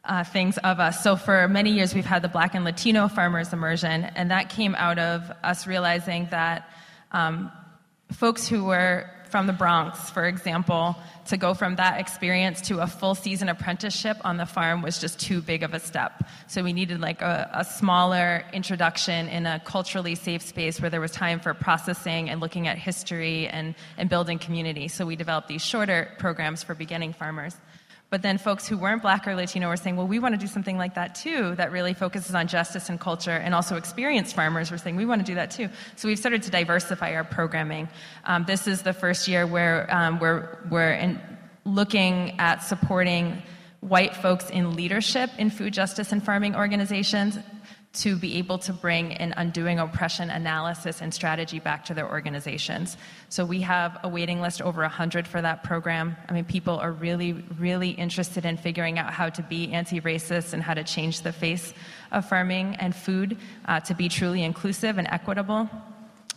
[0.04, 1.04] uh, things of us.
[1.04, 4.76] So, for many years, we've had the Black and Latino farmers immersion, and that came
[4.76, 6.70] out of us realizing that
[7.14, 7.52] um,
[8.12, 10.96] folks who were from the Bronx, for example,
[11.28, 15.20] to go from that experience to a full season apprenticeship on the farm was just
[15.20, 16.24] too big of a step.
[16.48, 21.00] So we needed like a, a, smaller introduction in a culturally safe space where there
[21.00, 24.90] was time for processing and looking at history and, and building community.
[24.90, 27.56] So we developed these shorter programs for beginning farmers.
[28.12, 30.46] But then folks who weren't black or Latino were saying, well, we want to do
[30.46, 33.32] something like that too, that really focuses on justice and culture.
[33.32, 35.70] And also experienced farmers were saying, we want to do that too.
[35.96, 37.88] So we've started to diversify our programming.
[38.26, 41.22] Um, this is the first year where um, we're, we're in,
[41.64, 43.42] looking at supporting
[43.80, 47.40] white folks in leadership in food justice and farming organizations
[47.94, 52.96] to be able to bring an undoing oppression analysis and strategy back to their organizations.
[53.28, 56.16] So we have a waiting list over 100 for that program.
[56.30, 60.54] I mean, people are really, really interested in figuring out how to be anti racist
[60.54, 61.74] and how to change the face
[62.14, 65.70] of farming and food uh, to be truly inclusive and equitable.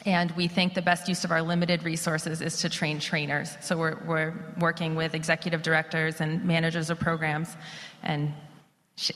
[0.05, 3.57] And we think the best use of our limited resources is to train trainers.
[3.61, 7.57] So we're, we're working with executive directors and managers of programs
[8.03, 8.35] and,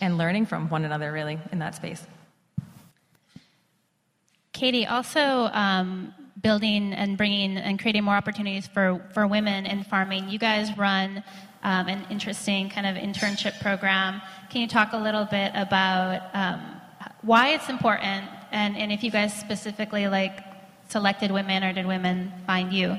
[0.00, 2.06] and learning from one another, really, in that space.
[4.58, 5.20] Katie, also
[5.52, 10.28] um, building and bringing and creating more opportunities for, for women in farming.
[10.28, 11.22] You guys run
[11.62, 14.20] um, an interesting kind of internship program.
[14.50, 16.60] Can you talk a little bit about um,
[17.22, 20.40] why it's important and, and if you guys specifically like
[20.88, 22.98] selected women or did women find you?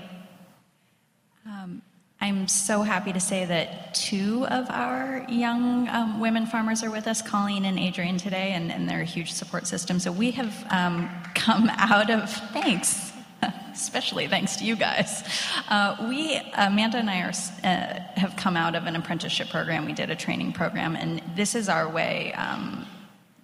[1.46, 1.82] Um,
[2.22, 7.08] I'm so happy to say that two of our young um, women farmers are with
[7.08, 10.00] us, Colleen and Adrian, today, and, and they're a huge support system.
[10.00, 13.14] So we have um, come out of, thanks,
[13.72, 15.24] especially thanks to you guys.
[15.70, 17.32] Uh, we, Amanda and I are,
[17.64, 19.86] uh, have come out of an apprenticeship program.
[19.86, 22.34] We did a training program, and this is our way.
[22.34, 22.86] Um,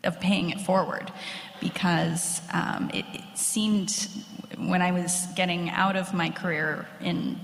[0.04, 1.12] of paying it forward
[1.60, 4.08] because um, it, it seemed
[4.56, 7.40] when I was getting out of my career in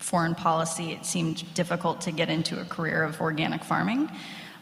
[0.00, 4.10] foreign policy, it seemed difficult to get into a career of organic farming.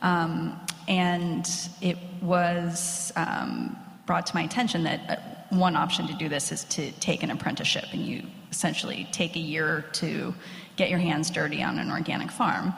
[0.03, 1.49] Um, and
[1.81, 6.65] it was um, brought to my attention that uh, one option to do this is
[6.65, 10.35] to take an apprenticeship, and you essentially take a year to
[10.77, 12.75] get your hands dirty on an organic farm.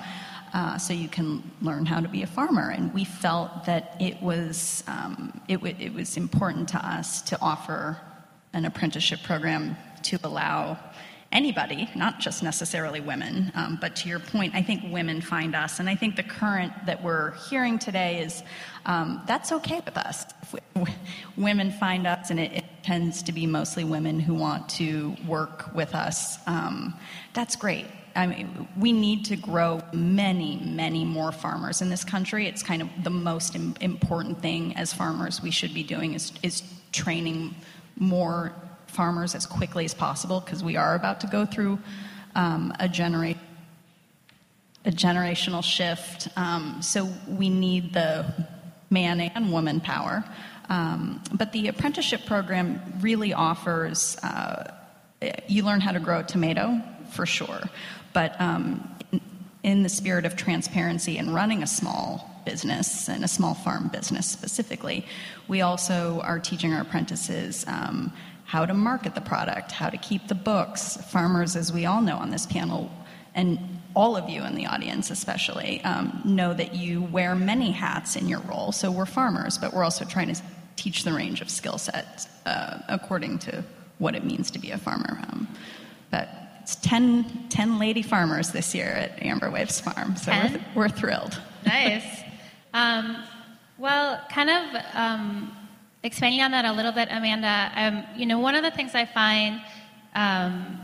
[0.53, 2.71] Uh, so you can learn how to be a farmer.
[2.71, 7.41] And we felt that it was um, it, w- it was important to us to
[7.41, 7.97] offer
[8.53, 10.77] an apprenticeship program to allow
[11.33, 13.53] anybody, not just necessarily women.
[13.55, 15.79] Um, but to your point, I think women find us.
[15.79, 18.43] And I think the current that we're hearing today is
[18.87, 20.27] um, that's okay with us.
[21.37, 25.73] women find us, and it, it, tends to be mostly women who want to work
[25.75, 26.39] with us.
[26.47, 26.95] Um,
[27.35, 27.85] that's great.
[28.17, 32.47] I mean, we need to grow many, many more farmers in this country.
[32.47, 36.63] It's kind of the most important thing as farmers we should be doing is, is
[36.91, 37.55] training
[37.97, 38.55] more
[38.91, 41.79] farmers as quickly as possible because we are about to go through
[42.35, 42.87] um, a
[44.87, 46.29] a generational shift.
[46.37, 48.25] Um, so we need the
[48.89, 50.25] man and woman power.
[50.69, 54.73] Um, but the apprenticeship program really offers uh,
[55.49, 56.81] you learn how to grow a tomato
[57.13, 57.61] for sure,
[58.13, 59.21] but um, in,
[59.63, 64.27] in the spirit of transparency and running a small business and a small farm business
[64.27, 65.05] specifically,
[65.47, 68.13] we also are teaching our apprentices um,
[68.51, 70.97] how to market the product, how to keep the books.
[71.13, 72.91] Farmers, as we all know on this panel,
[73.33, 73.61] and
[73.95, 78.27] all of you in the audience especially, um, know that you wear many hats in
[78.27, 78.73] your role.
[78.73, 80.43] So we're farmers, but we're also trying to
[80.75, 83.63] teach the range of skill sets uh, according to
[83.99, 85.21] what it means to be a farmer.
[85.29, 85.47] Um,
[86.11, 86.29] but
[86.61, 90.89] it's 10, 10, lady farmers this year at Amber Waves Farm, so we're, th- we're,
[90.89, 91.41] thrilled.
[91.65, 92.03] Nice.
[92.73, 93.25] Um,
[93.79, 95.57] well, kind of um,
[96.03, 99.05] expanding on that a little bit, Amanda, um, you know, one of the things I
[99.05, 99.61] find
[100.15, 100.81] um,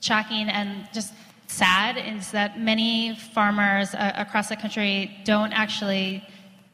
[0.00, 1.12] shocking and just
[1.46, 6.26] sad is that many farmers uh, across the country don't actually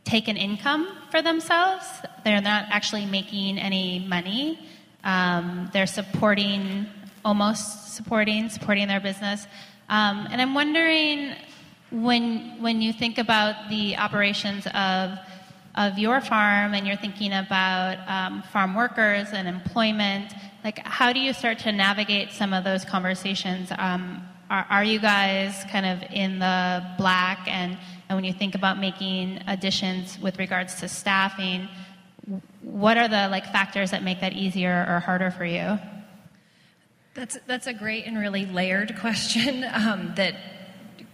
[0.04, 1.85] take an income for themselves.
[2.24, 4.59] They're not actually making any money.
[5.04, 6.87] Um, they're supporting,
[7.24, 9.46] almost supporting, supporting their business.
[9.88, 11.35] Um, and I'm wondering
[11.90, 15.18] when when you think about the operations of
[15.78, 21.20] of your farm and you're thinking about um, farm workers and employment, like how do
[21.20, 23.70] you start to navigate some of those conversations?
[23.78, 27.46] Um, are, are, you guys kind of in the black?
[27.46, 31.68] And, and when you think about making additions with regards to staffing,
[32.60, 35.78] what are the like factors that make that easier or harder for you?
[37.14, 40.34] That's that's a great and really layered question um, that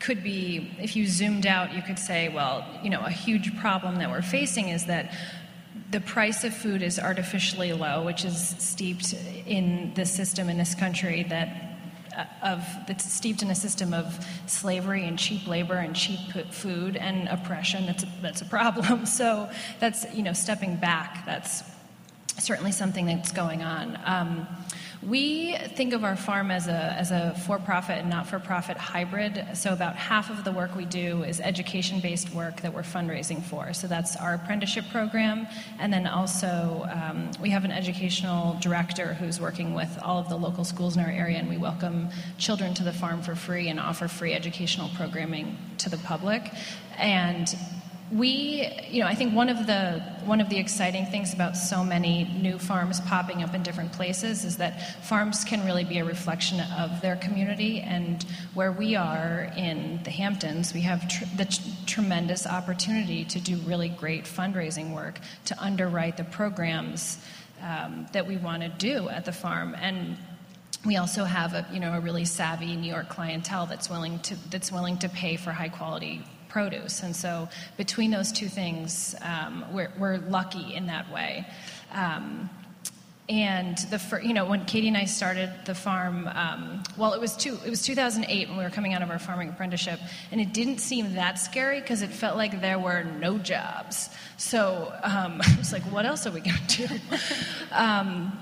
[0.01, 3.97] could be, if you zoomed out, you could say, well, you know, a huge problem
[3.97, 5.13] that we're facing is that
[5.91, 9.15] the price of food is artificially low, which is steeped
[9.47, 11.75] in the system in this country that
[12.17, 16.19] uh, of that's steeped in a system of slavery and cheap labor and cheap
[16.51, 17.87] food and oppression.
[17.87, 19.07] That's a, that's a problem.
[19.15, 19.49] So
[19.81, 21.25] that's you know stepping back.
[21.27, 21.63] That's
[22.39, 23.99] certainly something that's going on.
[24.05, 24.47] Um,
[25.09, 28.77] we think of our farm as a, as a for profit and not for profit
[28.77, 29.45] hybrid.
[29.55, 33.43] So, about half of the work we do is education based work that we're fundraising
[33.43, 33.73] for.
[33.75, 35.47] So, that's our apprenticeship program.
[35.79, 40.37] And then also, um, we have an educational director who's working with all of the
[40.37, 43.79] local schools in our area, and we welcome children to the farm for free and
[43.79, 46.51] offer free educational programming to the public.
[46.99, 47.55] And
[48.13, 51.83] we you know i think one of the one of the exciting things about so
[51.83, 56.05] many new farms popping up in different places is that farms can really be a
[56.05, 60.73] reflection of their community and where we are in the hamptons.
[60.73, 66.17] We have tr- the t- tremendous opportunity to do really great fundraising work to underwrite
[66.17, 67.19] the programs
[67.63, 69.75] um, that we want to do at the farm.
[69.79, 70.17] And
[70.87, 74.37] we also have a you know a really savvy New York clientele that's willing to
[74.51, 76.23] that's willing to pay for high quality
[76.55, 77.03] produce.
[77.03, 81.45] And so between those two things, um, we're, we're, lucky in that way.
[81.93, 82.49] Um,
[83.29, 87.21] and the fir- you know when Katie and I started the farm, um, well, it
[87.21, 89.99] was two, it was 2008 when we were coming out of our farming apprenticeship,
[90.31, 94.09] and it didn't seem that scary because it felt like there were no jobs.
[94.37, 96.95] So um, I was like, what else are we going to do?
[97.73, 98.39] um,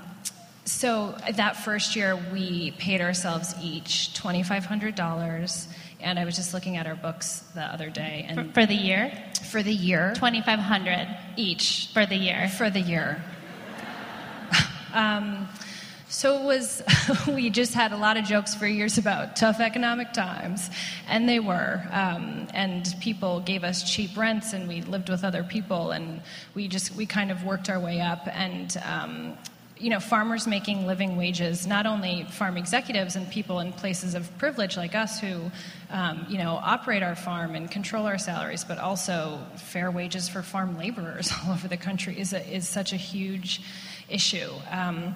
[0.65, 5.67] so that first year, we paid ourselves each $2,500
[6.03, 8.25] and I was just looking at our books the other day.
[8.27, 9.11] And for, for the year?
[9.49, 10.13] For the year.
[10.15, 11.89] 2500 each.
[11.93, 12.49] For the year.
[12.49, 13.23] For the year.
[14.93, 15.47] um,
[16.13, 16.83] So it was,
[17.27, 20.69] we just had a lot of jokes for years about tough economic times,
[21.07, 21.81] and they were.
[21.89, 26.21] Um, and people gave us cheap rents, and we lived with other people, and
[26.53, 28.27] we just, we kind of worked our way up.
[28.31, 29.37] And, um,
[29.79, 34.37] you know, farmers making living wages, not only farm executives and people in places of
[34.37, 35.51] privilege like us who,
[35.89, 40.41] um, you know, operate our farm and control our salaries, but also fair wages for
[40.41, 43.61] farm laborers all over the country is, a, is such a huge
[44.09, 44.49] issue.
[44.69, 45.15] Um,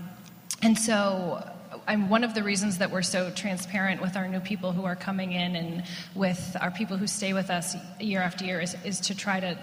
[0.61, 1.43] and so
[1.87, 4.95] I'm one of the reasons that we're so transparent with our new people who are
[4.95, 5.83] coming in and
[6.15, 9.57] with our people who stay with us year after year is, is to try to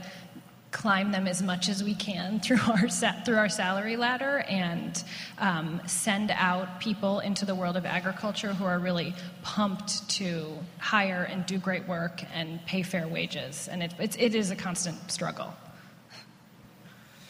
[0.74, 2.88] climb them as much as we can through our
[3.24, 5.04] through our salary ladder and
[5.38, 11.22] um, send out people into the world of agriculture who are really pumped to hire
[11.30, 15.10] and do great work and pay fair wages and it, it's, it is a constant
[15.10, 15.54] struggle.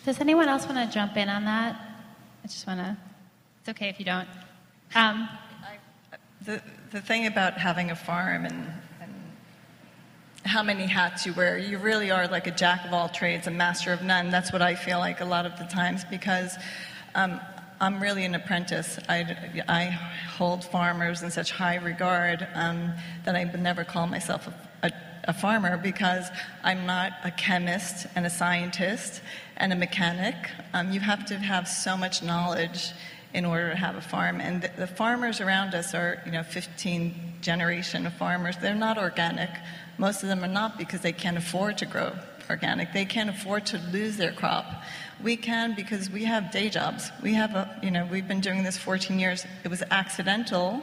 [0.04, 1.76] Does anyone else want to jump in on that?
[2.42, 2.96] I just want to.
[3.60, 4.28] It's okay if you don't.
[4.94, 5.28] Um,
[6.44, 8.83] the, the thing about having a farm and, and
[10.44, 13.50] how many hats you wear, you really are like a jack of all trades, a
[13.50, 14.30] master of none.
[14.30, 16.56] That's what I feel like a lot of the times because
[17.14, 17.40] um,
[17.80, 18.98] I'm really an apprentice.
[19.08, 19.84] I, I
[20.36, 22.92] hold farmers in such high regard um,
[23.24, 24.92] that I would never call myself a, a,
[25.24, 26.28] a farmer because
[26.62, 29.22] I'm not a chemist and a scientist
[29.56, 30.36] and a mechanic.
[30.74, 32.92] Um, you have to have so much knowledge
[33.32, 34.40] in order to have a farm.
[34.40, 38.56] And the, the, farmers around us are, you know, 15 generation of farmers.
[38.56, 39.50] They're not organic.
[39.98, 42.12] Most of them are not because they can't afford to grow
[42.50, 42.92] organic.
[42.92, 44.66] They can't afford to lose their crop.
[45.22, 47.10] We can because we have day jobs.
[47.22, 49.46] We have a, you know, we've been doing this 14 years.
[49.64, 50.82] It was accidental.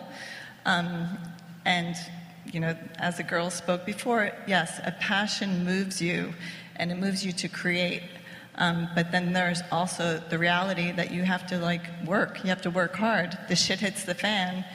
[0.66, 1.18] Um,
[1.66, 1.96] and,
[2.52, 6.34] you know, as the girl spoke before, yes, a passion moves you
[6.78, 8.04] and it moves you to create.
[8.56, 12.44] Um, but then there's also the reality that you have to like work.
[12.44, 13.38] You have to work hard.
[13.48, 14.66] The shit hits the fan.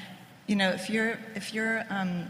[0.47, 2.26] You know, if you're if you're um,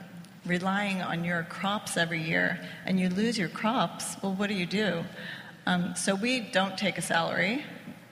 [0.46, 4.66] relying on your crops every year and you lose your crops, well, what do you
[4.66, 5.04] do?
[5.66, 7.64] Um, so we don't take a salary.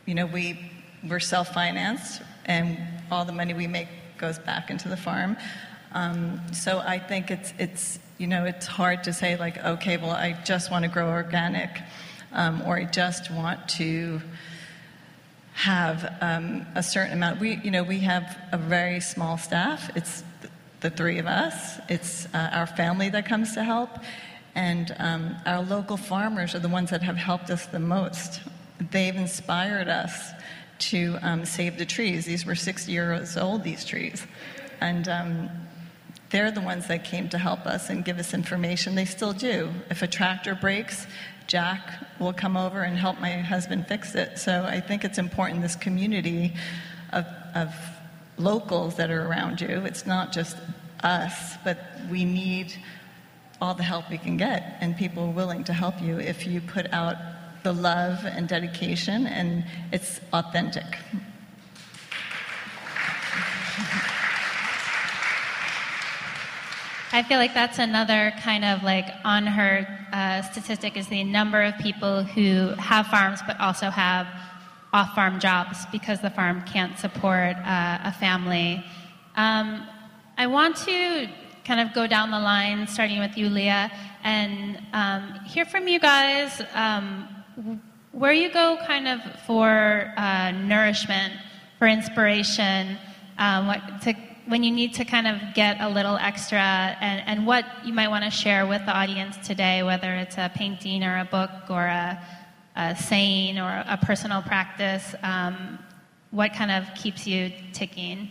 [0.07, 0.71] You know, we
[1.09, 2.79] we're self-financed, and
[3.11, 5.37] all the money we make goes back into the farm.
[5.93, 10.11] Um, so I think it's it's you know it's hard to say like okay, well
[10.11, 11.71] I just want to grow organic
[12.35, 14.21] um, or I just want to
[15.55, 17.41] have um, a certain amount.
[17.41, 19.89] We, you know, we have a very small staff.
[19.97, 20.25] It's
[20.85, 21.79] the three of us.
[21.89, 23.89] It's uh, our family that comes to help,
[24.55, 28.43] and um, our local farmers are the ones that have helped us the most.
[28.91, 30.33] They've inspired us
[30.91, 32.27] to um, save the trees.
[32.27, 33.65] These were 60 years old.
[33.65, 34.27] These trees,
[34.83, 35.49] and um,
[36.29, 38.95] they're the ones that came to help us and give us information.
[38.95, 39.71] They still do.
[39.89, 41.07] If a tractor breaks,
[41.47, 41.81] Jack
[42.21, 44.39] will come over and help my husband fix it.
[44.39, 46.53] So I think it's important this community
[47.11, 47.25] of,
[47.55, 47.75] of
[48.37, 49.83] locals that are around you.
[49.87, 50.57] It's not just
[51.05, 51.79] us, but
[52.11, 52.75] we need
[53.61, 56.93] all the help we can get, and people willing to help you if you put
[56.93, 57.17] out
[57.63, 60.85] the love and dedication and it's authentic.
[67.13, 71.79] I feel like that's another kind of like unheard uh, statistic is the number of
[71.79, 74.27] people who have farms but also have
[74.93, 78.85] off farm jobs because the farm can't support uh, a family.
[79.37, 79.87] Um,
[80.37, 81.29] I want to
[81.65, 83.91] kind of go down the line, starting with you, Leah,
[84.25, 87.29] and um, hear from you guys um,
[88.11, 91.35] where you go kind of for uh, nourishment,
[91.79, 92.99] for inspiration,
[93.39, 94.15] um, what, to
[94.47, 98.09] when you need to kind of get a little extra and, and what you might
[98.09, 101.85] want to share with the audience today, whether it's a painting or a book or
[101.85, 102.21] a,
[102.77, 105.79] a saying or a personal practice, um,
[106.31, 108.31] what kind of keeps you ticking?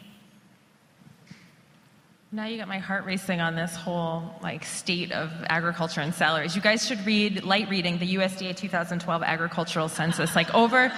[2.33, 6.55] Now you got my heart racing on this whole like state of agriculture and salaries.
[6.55, 10.35] You guys should read light reading the USDA 2012 agricultural census.
[10.35, 10.91] Like over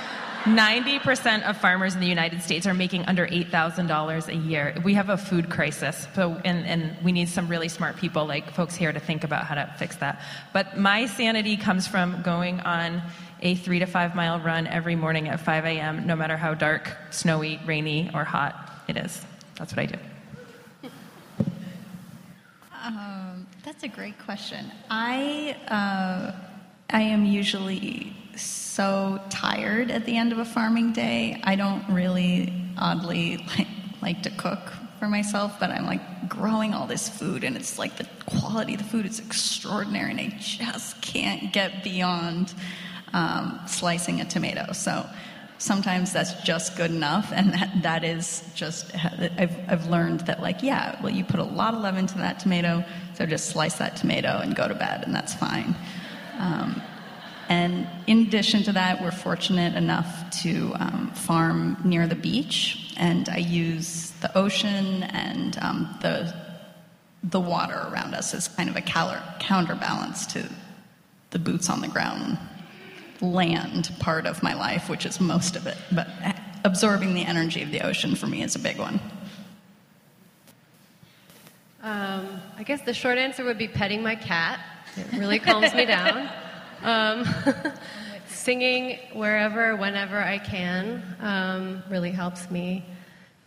[0.44, 4.78] 90% of farmers in the United States are making under $8,000 a year.
[4.86, 8.52] We have a food crisis, so, and, and we need some really smart people like
[8.52, 10.22] folks here to think about how to fix that.
[10.54, 13.02] But my sanity comes from going on
[13.42, 16.96] a three to five mile run every morning at 5 a.m., no matter how dark,
[17.10, 19.22] snowy, rainy, or hot it is.
[19.58, 19.98] That's what I do.
[22.86, 24.72] Um, that's a great question.
[24.92, 26.40] I, uh,
[26.92, 31.42] I am usually so tired at the end of a farming day.
[31.44, 33.68] I don't really, oddly, like,
[34.04, 37.98] like to cook for myself, but I'm like growing all this food, and it's like
[37.98, 42.54] the quality of the food is extraordinary, and I just can't get beyond
[43.14, 44.74] um, slicing a tomato.
[44.74, 45.10] So
[45.58, 50.62] sometimes that's just good enough and that, that is just I've, I've learned that like
[50.62, 52.84] yeah well you put a lot of love into that tomato
[53.14, 55.76] so just slice that tomato and go to bed and that's fine.
[56.38, 56.82] Um,
[57.48, 63.30] and in addition to that we're fortunate enough to um, farm near the beach and
[63.30, 66.36] i use the ocean and um, the
[67.24, 70.48] the water around us as kind of a counterbalance to
[71.32, 72.38] the boots on the ground
[73.32, 75.78] land part of my life, which is most of it.
[75.92, 76.08] But
[76.64, 79.00] absorbing the energy of the ocean for me is a big one.
[81.82, 84.60] Um, I guess the short answer would be petting my cat.
[84.98, 86.30] It really calms me down.
[86.82, 87.26] Um,
[88.28, 92.86] singing wherever, whenever I can um, really helps me.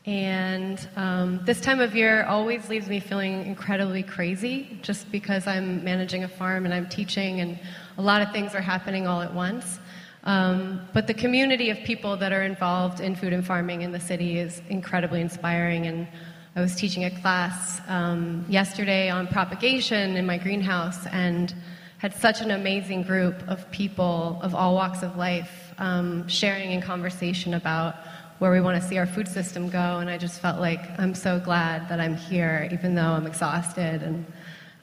[0.06, 5.84] And um, this time of year always leaves me feeling incredibly crazy just because I'm
[5.84, 7.58] managing a farm and I'm teaching and
[7.98, 9.80] a lot of things are happening all at once.
[10.22, 14.00] Um, but the community of people that are involved in food and farming in the
[14.00, 15.86] city is incredibly inspiring.
[15.86, 16.06] And
[16.54, 21.52] I was teaching a class um, yesterday on propagation in my greenhouse and
[21.98, 26.80] had such an amazing group of people of all walks of life um, sharing in
[26.80, 27.96] conversation about
[28.38, 29.98] where we want to see our food system go.
[29.98, 34.04] And I just felt like I'm so glad that I'm here, even though I'm exhausted.
[34.04, 34.24] And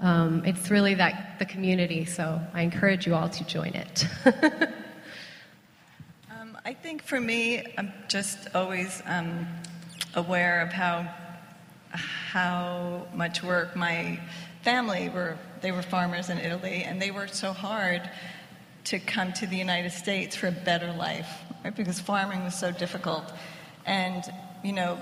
[0.06, 2.06] um, it's really that the community.
[2.06, 4.06] So I encourage you all to join it.
[6.30, 9.48] um, I think for me, I'm just always um,
[10.14, 11.12] aware of how
[11.90, 14.20] how much work my
[14.62, 15.40] family were.
[15.62, 18.08] They were farmers in Italy, and they worked so hard
[18.84, 21.30] to come to the United States for a better life,
[21.64, 21.76] right?
[21.76, 23.34] Because farming was so difficult.
[23.88, 24.24] And,
[24.64, 25.00] you know,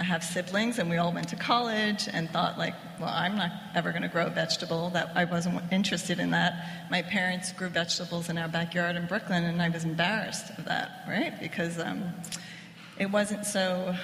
[0.00, 3.52] I have siblings, and we all went to college and thought, like, well, I'm not
[3.74, 4.90] ever going to grow a vegetable.
[4.90, 6.88] That I wasn't interested in that.
[6.90, 11.04] My parents grew vegetables in our backyard in Brooklyn, and I was embarrassed of that,
[11.06, 11.38] right?
[11.40, 12.12] Because um,
[12.98, 13.94] it wasn't so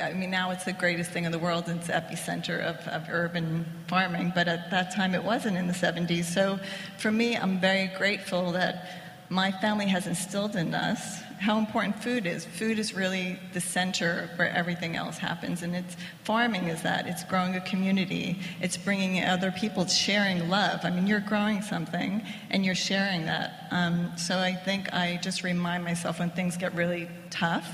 [0.00, 1.64] I mean, now it's the greatest thing in the world.
[1.68, 6.24] It's epicenter of, of urban farming, but at that time it wasn't in the 70s.
[6.24, 6.60] So
[6.98, 12.26] for me, I'm very grateful that my family has instilled in us how important food
[12.26, 12.44] is.
[12.44, 17.06] Food is really the center where everything else happens, and it's farming is that.
[17.06, 18.38] It's growing a community.
[18.60, 19.82] It's bringing other people.
[19.82, 20.80] It's sharing love.
[20.84, 23.68] I mean, you're growing something, and you're sharing that.
[23.70, 27.68] Um, so I think I just remind myself when things get really tough,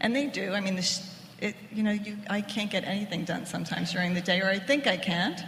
[0.00, 0.52] and they do.
[0.52, 1.02] I mean, the
[1.40, 4.58] it, you know, you, I can't get anything done sometimes during the day, or I
[4.58, 5.40] think I can't.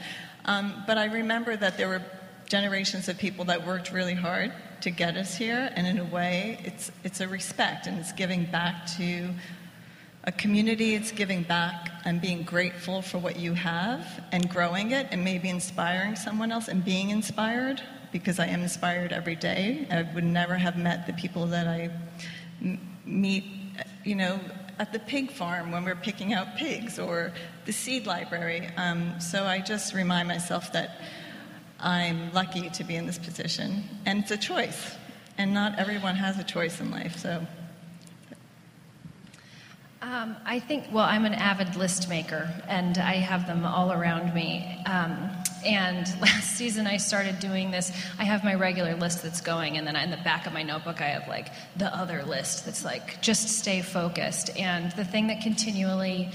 [0.45, 2.03] Um, but I remember that there were
[2.49, 4.53] generations of people that worked really hard
[4.83, 8.45] to get us here, and in a way, it's, it's a respect and it's giving
[8.45, 9.31] back to
[10.24, 15.07] a community, it's giving back and being grateful for what you have and growing it
[15.12, 19.87] and maybe inspiring someone else and being inspired because I am inspired every day.
[19.91, 21.91] I would never have met the people that I
[22.61, 23.45] m- meet,
[24.05, 24.41] you know,
[24.79, 27.33] at the pig farm when we're picking out pigs or
[27.64, 28.68] the seed library.
[28.77, 31.01] Um, so I just remind myself that
[31.81, 34.97] I'm lucky to be in this position, and it's a choice,
[35.37, 37.18] and not everyone has a choice in life.
[37.18, 37.47] So.
[40.03, 44.33] Um, I think, well, I'm an avid list maker, and I have them all around
[44.35, 44.81] me.
[44.87, 45.31] Um,
[45.64, 47.91] and last season I started doing this.
[48.18, 51.01] I have my regular list that's going, and then in the back of my notebook
[51.01, 54.57] I have like the other list that's like just stay focused.
[54.57, 56.31] And the thing that continually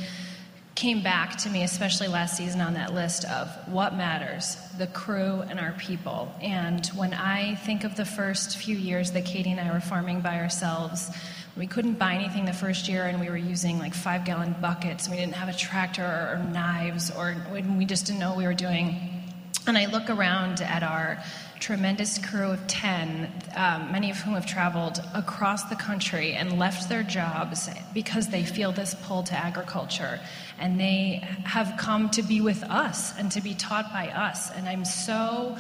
[0.75, 5.41] came back to me, especially last season on that list of what matters the crew
[5.49, 6.33] and our people.
[6.41, 10.21] And when I think of the first few years that Katie and I were farming
[10.21, 11.11] by ourselves,
[11.57, 15.09] we couldn't buy anything the first year and we were using like five gallon buckets.
[15.09, 18.53] We didn't have a tractor or knives, or we just didn't know what we were
[18.53, 19.21] doing
[19.67, 21.23] and I look around at our
[21.61, 26.89] tremendous crew of 10, um, many of whom have traveled across the country and left
[26.89, 30.19] their jobs because they feel this pull to agriculture.
[30.59, 34.49] And they have come to be with us and to be taught by us.
[34.51, 35.55] And I'm so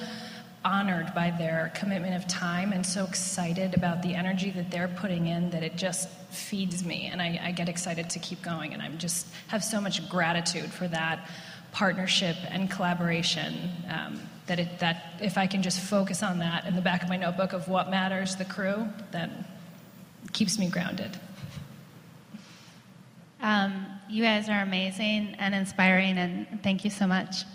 [0.65, 5.27] honored by their commitment of time and so excited about the energy that they're putting
[5.27, 7.09] in that it just feeds me.
[7.11, 8.73] And I, I get excited to keep going.
[8.73, 11.29] And I'm just have so much gratitude for that
[11.71, 13.71] partnership and collaboration.
[13.89, 14.19] Um,
[14.51, 17.15] that, it, that if I can just focus on that in the back of my
[17.15, 19.45] notebook of what matters, the crew, then
[20.33, 21.17] keeps me grounded.
[23.41, 27.45] Um, you guys are amazing and inspiring, and thank you so much.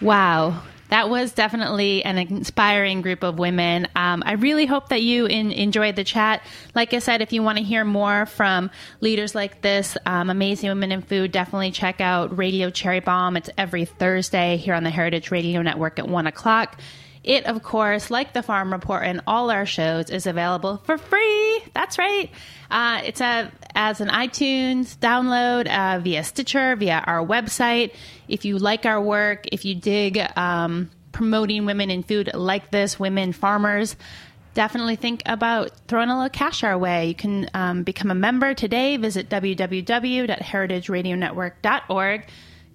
[0.00, 0.62] Wow.
[0.90, 3.88] That was definitely an inspiring group of women.
[3.96, 6.42] Um, I really hope that you in, enjoyed the chat.
[6.74, 8.70] Like I said, if you want to hear more from
[9.00, 13.38] leaders like this, um, amazing women in food, definitely check out Radio Cherry Bombe.
[13.38, 16.78] It's every Thursday here on the Heritage Radio Network at one o'clock.
[17.24, 21.64] It, of course, like the Farm Report and all our shows, is available for free.
[21.72, 22.30] That's right.
[22.70, 27.94] Uh, it's a, as an iTunes download uh, via Stitcher, via our website.
[28.28, 33.00] If you like our work, if you dig um, promoting women in food like this,
[33.00, 33.96] women farmers,
[34.54, 37.08] definitely think about throwing a little cash our way.
[37.08, 38.96] You can um, become a member today.
[38.96, 42.26] Visit www.heritageradionetwork.org.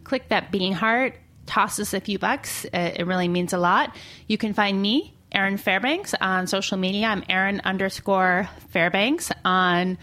[0.04, 1.16] Click that bean heart
[1.50, 2.66] toss us a few bucks.
[2.72, 3.96] It really means a lot.
[4.28, 7.08] You can find me, Erin Fairbanks, on social media.
[7.08, 9.98] I'm Erin underscore Fairbanks on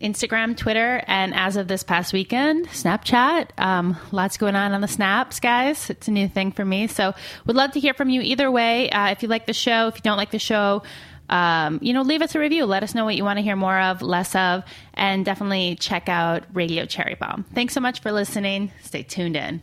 [0.00, 3.50] Instagram, Twitter, and as of this past weekend, Snapchat.
[3.58, 5.90] Um, lots going on on the snaps, guys.
[5.90, 6.86] It's a new thing for me.
[6.86, 7.14] So
[7.46, 8.90] would love to hear from you either way.
[8.90, 10.82] Uh, if you like the show, if you don't like the show,
[11.28, 12.66] um, you know, leave us a review.
[12.66, 16.08] Let us know what you want to hear more of, less of, and definitely check
[16.08, 17.44] out Radio Cherry Bombe.
[17.54, 18.72] Thanks so much for listening.
[18.82, 19.62] Stay tuned in.